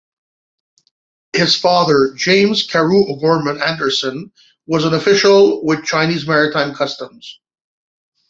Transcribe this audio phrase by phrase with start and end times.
[1.31, 4.31] His father, James Carew O'Gorman Anderson,
[4.65, 7.39] was an official with Chinese Maritime Customs.